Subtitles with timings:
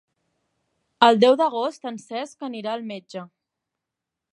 [1.09, 3.29] El deu d'agost en Cesc anirà al metge.